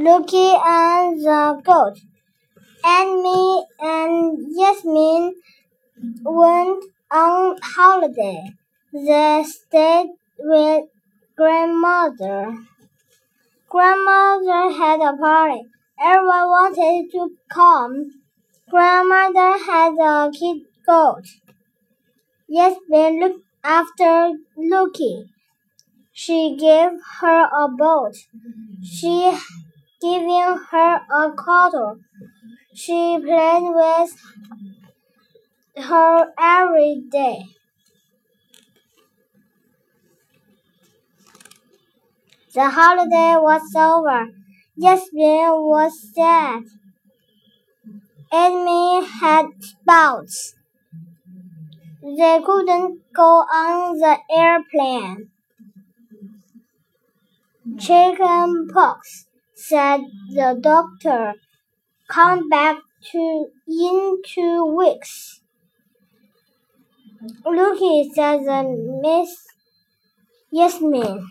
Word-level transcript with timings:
Lucky 0.00 0.52
and 0.64 1.18
the 1.18 1.60
goat. 1.64 1.98
Amy 2.86 3.64
and 3.80 4.38
Yasmin 4.56 5.34
went 6.22 6.84
on 7.10 7.56
holiday. 7.60 8.44
They 8.92 9.44
stayed 9.44 10.10
with 10.38 10.84
grandmother. 11.36 12.58
Grandmother 13.68 14.70
had 14.70 15.00
a 15.00 15.16
party. 15.16 15.62
Everyone 16.00 16.48
wanted 16.48 17.10
to 17.10 17.32
come. 17.52 18.12
Grandmother 18.70 19.58
had 19.58 19.94
a 20.00 20.30
kid 20.30 20.58
goat. 20.86 21.26
Yasmin 22.48 23.18
looked 23.18 23.44
after 23.64 24.30
Lucky. 24.56 25.24
She 26.12 26.56
gave 26.56 26.90
her 27.20 27.48
a 27.52 27.68
boat. 27.68 28.14
She 28.80 29.36
giving 30.00 30.58
her 30.70 31.00
a 31.10 31.32
cuddle. 31.32 31.98
She 32.74 33.18
played 33.20 33.62
with 33.74 34.16
her 35.76 36.32
every 36.38 37.02
day. 37.10 37.44
The 42.54 42.70
holiday 42.70 43.34
was 43.36 43.74
over. 43.76 44.28
Yasmin 44.76 45.62
was 45.62 46.12
sad. 46.14 46.64
Amy 48.32 49.06
had 49.06 49.46
spots. 49.60 50.54
They 52.02 52.40
couldn't 52.44 53.00
go 53.14 53.22
on 53.22 53.98
the 53.98 54.18
airplane. 54.30 55.30
Chicken 57.78 58.68
pox, 58.72 59.27
said 59.58 60.00
the 60.30 60.58
doctor. 60.60 61.34
Come 62.08 62.48
back 62.48 62.78
to 63.12 63.50
in 63.68 64.22
two 64.24 64.64
weeks. 64.66 65.40
Lucky 67.44 68.12
said 68.14 68.44
the 68.44 69.00
Miss 69.02 69.44
Yasmin. 70.52 71.26